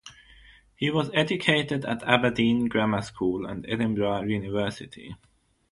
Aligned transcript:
He 0.77 0.89
was 0.89 1.11
educated 1.13 1.85
at 1.85 2.01
Aberdeen 2.01 2.65
Grammar 2.67 3.03
School 3.03 3.45
and 3.45 3.67
Edinburgh 3.69 4.23
University. 4.23 5.15